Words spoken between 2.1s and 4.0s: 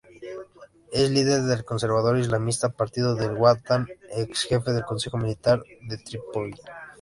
islamista Partido al-Watan